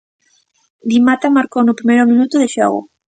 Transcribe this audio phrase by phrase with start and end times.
[0.89, 2.81] Dimata marcou no primeiro minuto de xogo.